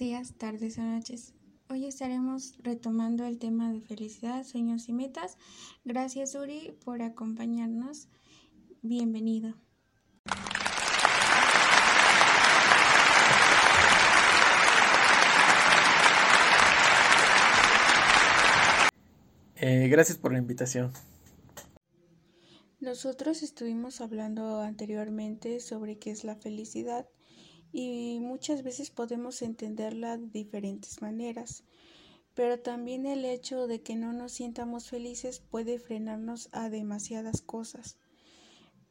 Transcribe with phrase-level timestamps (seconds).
[0.00, 1.34] días, tardes o noches.
[1.68, 5.36] Hoy estaremos retomando el tema de felicidad, sueños y metas.
[5.84, 8.08] Gracias Uri por acompañarnos.
[8.80, 9.54] Bienvenido.
[19.56, 20.90] Eh, gracias por la invitación.
[22.80, 27.06] Nosotros estuvimos hablando anteriormente sobre qué es la felicidad
[27.72, 31.64] y muchas veces podemos entenderla de diferentes maneras,
[32.34, 37.96] pero también el hecho de que no nos sientamos felices puede frenarnos a demasiadas cosas.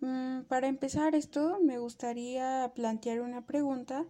[0.00, 4.04] Mm, para empezar esto, me gustaría plantear una pregunta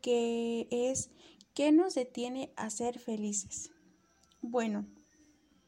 [0.00, 1.10] que es
[1.54, 3.70] ¿qué nos detiene a ser felices?
[4.40, 4.86] Bueno,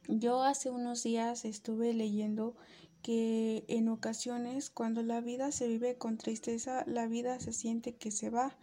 [0.08, 2.56] yo hace unos días estuve leyendo
[3.02, 8.10] que en ocasiones cuando la vida se vive con tristeza, la vida se siente que
[8.10, 8.56] se va.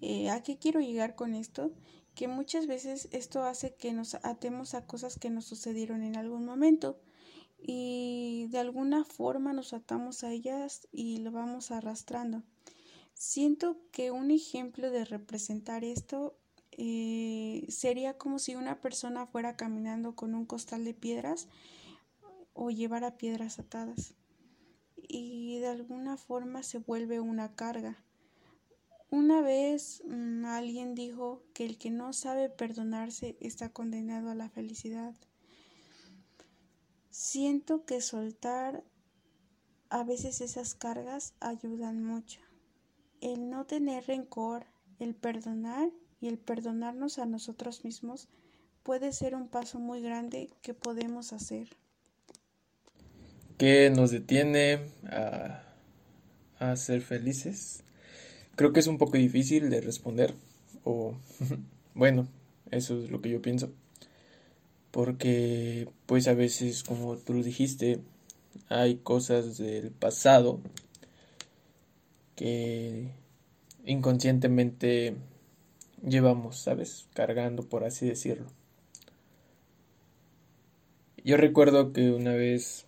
[0.00, 1.72] Eh, ¿A qué quiero llegar con esto?
[2.14, 6.44] Que muchas veces esto hace que nos atemos a cosas que nos sucedieron en algún
[6.44, 6.98] momento
[7.60, 12.42] y de alguna forma nos atamos a ellas y lo vamos arrastrando.
[13.14, 16.36] Siento que un ejemplo de representar esto
[16.72, 21.48] eh, sería como si una persona fuera caminando con un costal de piedras
[22.60, 24.14] o llevar a piedras atadas
[24.96, 27.96] y de alguna forma se vuelve una carga.
[29.10, 34.50] Una vez mm, alguien dijo que el que no sabe perdonarse está condenado a la
[34.50, 35.14] felicidad.
[37.10, 38.82] Siento que soltar
[39.88, 42.40] a veces esas cargas ayudan mucho.
[43.20, 44.66] El no tener rencor,
[44.98, 45.90] el perdonar
[46.20, 48.28] y el perdonarnos a nosotros mismos
[48.82, 51.77] puede ser un paso muy grande que podemos hacer.
[53.58, 54.78] ¿Qué nos detiene
[55.10, 55.64] a,
[56.60, 57.82] a ser felices?
[58.54, 60.34] Creo que es un poco difícil de responder.
[60.84, 61.16] O
[61.94, 62.28] bueno,
[62.70, 63.72] eso es lo que yo pienso.
[64.92, 68.00] Porque pues a veces, como tú lo dijiste,
[68.68, 70.60] hay cosas del pasado
[72.36, 73.08] que
[73.84, 75.16] inconscientemente
[76.06, 77.08] llevamos, ¿sabes?
[77.12, 78.46] Cargando, por así decirlo.
[81.24, 82.87] Yo recuerdo que una vez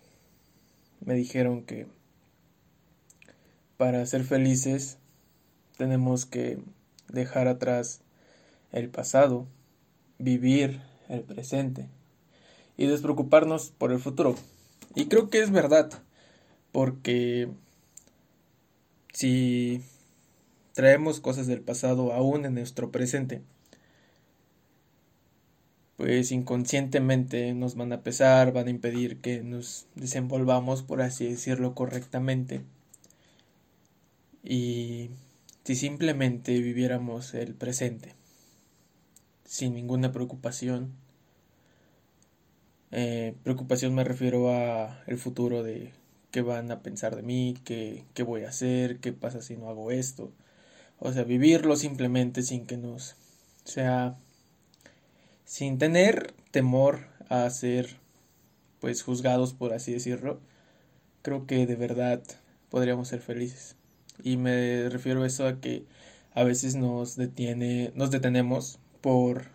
[1.05, 1.87] me dijeron que
[3.77, 4.97] para ser felices
[5.77, 6.59] tenemos que
[7.09, 8.01] dejar atrás
[8.71, 9.47] el pasado,
[10.19, 11.89] vivir el presente
[12.77, 14.35] y despreocuparnos por el futuro.
[14.95, 15.91] Y creo que es verdad,
[16.71, 17.49] porque
[19.13, 19.81] si
[20.73, 23.41] traemos cosas del pasado aún en nuestro presente,
[26.01, 31.75] pues inconscientemente nos van a pesar, van a impedir que nos desenvolvamos, por así decirlo,
[31.75, 32.63] correctamente.
[34.43, 35.11] Y
[35.63, 38.15] si simplemente viviéramos el presente,
[39.45, 40.91] sin ninguna preocupación,
[42.89, 45.93] eh, preocupación me refiero a el futuro de
[46.31, 49.69] qué van a pensar de mí, qué, qué voy a hacer, qué pasa si no
[49.69, 50.31] hago esto.
[50.97, 53.17] O sea, vivirlo simplemente sin que nos
[53.65, 54.17] sea
[55.45, 57.97] sin tener temor a ser
[58.79, 60.39] pues juzgados por así decirlo,
[61.21, 62.21] creo que de verdad
[62.69, 63.75] podríamos ser felices.
[64.23, 65.85] Y me refiero a eso a que
[66.33, 69.49] a veces nos detiene, nos detenemos por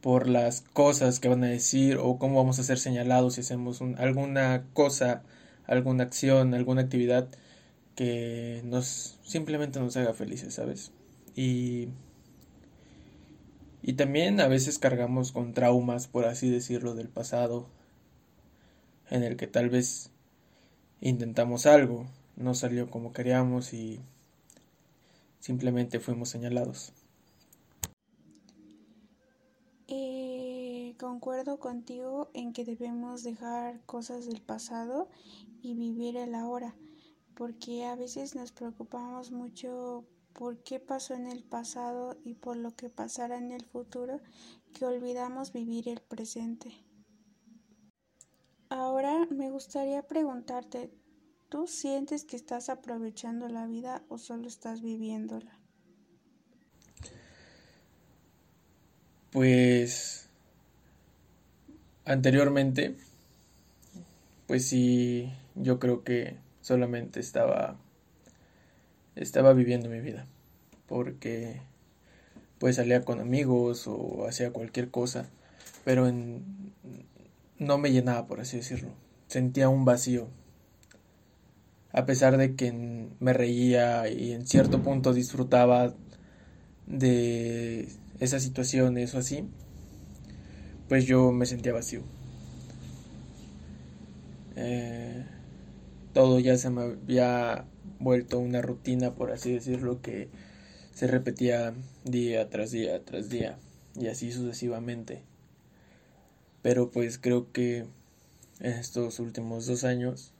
[0.00, 3.80] por las cosas que van a decir o cómo vamos a ser señalados si hacemos
[3.98, 5.24] alguna cosa,
[5.66, 7.28] alguna acción, alguna actividad
[7.96, 10.92] que nos simplemente nos haga felices, ¿sabes?
[11.34, 11.88] Y
[13.86, 17.68] y también a veces cargamos con traumas, por así decirlo, del pasado,
[19.08, 20.10] en el que tal vez
[21.00, 22.04] intentamos algo,
[22.34, 24.00] no salió como queríamos y
[25.38, 26.92] simplemente fuimos señalados.
[29.86, 35.08] Eh, concuerdo contigo en que debemos dejar cosas del pasado
[35.62, 36.74] y vivir el ahora,
[37.36, 40.04] porque a veces nos preocupamos mucho
[40.36, 44.20] por qué pasó en el pasado y por lo que pasará en el futuro
[44.74, 46.72] que olvidamos vivir el presente.
[48.68, 50.90] Ahora me gustaría preguntarte,
[51.48, 55.58] ¿tú sientes que estás aprovechando la vida o solo estás viviéndola?
[59.30, 60.28] Pues
[62.04, 62.96] anteriormente,
[64.46, 67.78] pues sí, yo creo que solamente estaba
[69.16, 70.26] estaba viviendo mi vida.
[70.86, 71.60] Porque
[72.58, 75.28] pues salía con amigos o hacía cualquier cosa,
[75.84, 76.10] pero
[77.58, 78.90] no me llenaba, por así decirlo.
[79.28, 80.28] Sentía un vacío.
[81.92, 82.72] A pesar de que
[83.20, 85.94] me reía y en cierto punto disfrutaba
[86.86, 87.88] de
[88.20, 89.44] esas situaciones o así,
[90.88, 92.02] pues yo me sentía vacío.
[94.56, 95.24] Eh,
[96.12, 97.66] todo ya se me había
[97.98, 100.28] vuelto una rutina, por así decirlo, que
[100.92, 101.74] se repetía
[102.04, 103.58] día tras día tras día
[103.94, 105.22] y así sucesivamente.
[106.62, 107.86] Pero pues creo que
[108.60, 110.32] en estos últimos dos años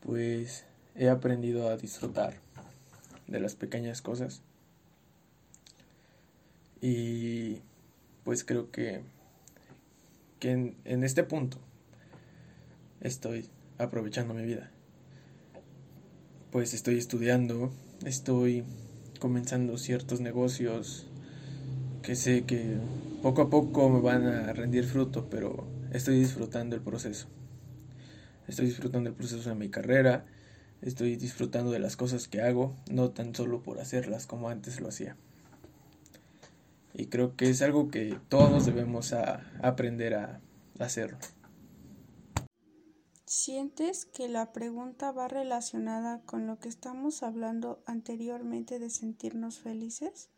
[0.00, 0.64] pues
[0.94, 2.34] he aprendido a disfrutar
[3.26, 4.42] de las pequeñas cosas
[6.80, 7.60] y
[8.22, 9.02] pues creo que,
[10.38, 11.58] que en este punto
[13.00, 13.48] estoy
[13.78, 14.70] aprovechando mi vida.
[16.54, 17.72] Pues estoy estudiando,
[18.06, 18.62] estoy
[19.18, 21.04] comenzando ciertos negocios
[22.00, 22.76] que sé que
[23.22, 27.26] poco a poco me van a rendir fruto, pero estoy disfrutando el proceso.
[28.46, 30.26] Estoy disfrutando el proceso de mi carrera,
[30.80, 34.86] estoy disfrutando de las cosas que hago, no tan solo por hacerlas como antes lo
[34.86, 35.16] hacía.
[36.92, 39.12] Y creo que es algo que todos debemos
[39.60, 40.40] aprender a
[40.78, 41.18] hacerlo.
[43.26, 50.28] ¿Sientes que la pregunta va relacionada con lo que estamos hablando anteriormente de sentirnos felices?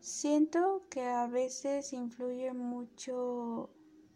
[0.00, 3.68] Siento que a veces influye mucho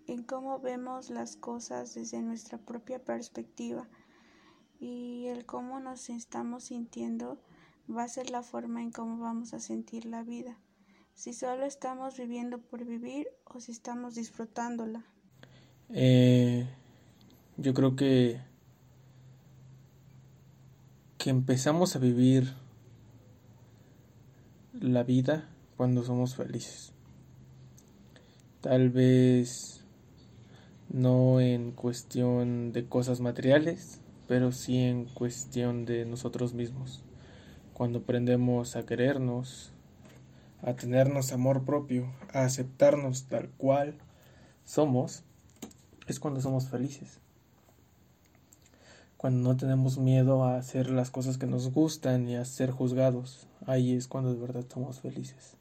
[0.06, 3.86] en cómo vemos las cosas desde nuestra propia perspectiva
[4.80, 7.38] y el cómo nos estamos sintiendo
[7.88, 10.58] va a ser la forma en cómo vamos a sentir la vida.
[11.14, 15.04] Si solo estamos viviendo por vivir o si estamos disfrutándola.
[15.90, 16.68] Eh,
[17.58, 18.40] yo creo que
[21.16, 22.52] que empezamos a vivir
[24.78, 26.92] la vida cuando somos felices.
[28.60, 29.84] Tal vez
[30.90, 37.02] no en cuestión de cosas materiales, pero sí en cuestión de nosotros mismos.
[37.72, 39.72] Cuando aprendemos a querernos,
[40.62, 43.94] a tenernos amor propio, a aceptarnos tal cual
[44.64, 45.24] somos,
[46.06, 47.20] es cuando somos felices
[49.16, 53.48] cuando no tenemos miedo a hacer las cosas que nos gustan y a ser juzgados,
[53.66, 55.56] ahí es cuando de verdad somos felices.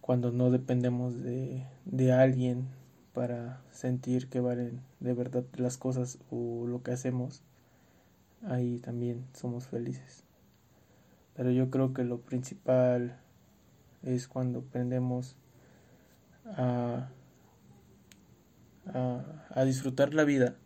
[0.00, 2.68] Cuando no dependemos de, de alguien
[3.14, 7.42] para sentir que valen de verdad las cosas o lo que hacemos,
[8.46, 10.24] ahí también somos felices.
[11.34, 13.18] Pero yo creo que lo principal
[14.02, 15.36] es cuando aprendemos
[16.44, 17.08] a,
[18.86, 20.56] a, a disfrutar la vida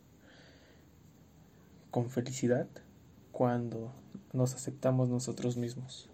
[1.93, 2.67] con felicidad
[3.33, 3.93] cuando
[4.33, 6.09] nos aceptamos nosotros mismos,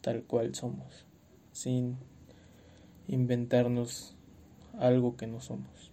[0.00, 1.06] tal cual somos,
[1.52, 1.98] sin
[3.08, 4.16] inventarnos
[4.78, 5.90] algo que no somos.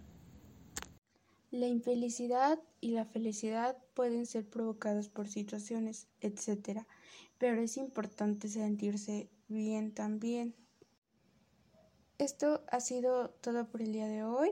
[1.49, 6.81] La infelicidad y la felicidad pueden ser provocadas por situaciones, etc.
[7.39, 10.53] Pero es importante sentirse bien también.
[12.19, 14.51] Esto ha sido todo por el día de hoy.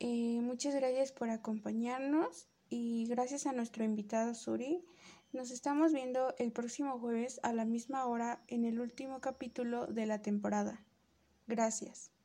[0.00, 4.84] Eh, muchas gracias por acompañarnos y gracias a nuestro invitado Suri,
[5.32, 10.06] nos estamos viendo el próximo jueves a la misma hora en el último capítulo de
[10.06, 10.84] la temporada.
[11.46, 12.15] Gracias.